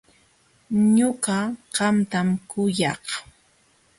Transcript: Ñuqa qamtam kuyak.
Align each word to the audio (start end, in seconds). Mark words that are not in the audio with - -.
Ñuqa 0.95 1.37
qamtam 1.75 2.27
kuyak. 2.49 3.03